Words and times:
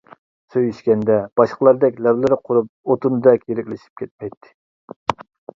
سۆيۈشكەندە 0.53 1.17
باشقىلاردەك 1.41 2.01
لەۋلىرى 2.07 2.39
قۇرۇپ، 2.47 2.71
ئوتۇندەك 2.95 3.47
يىرىكلىشىپ 3.53 4.03
كەتمەيتتى. 4.03 4.57